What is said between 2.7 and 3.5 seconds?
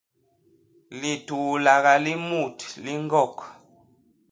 li ñgok.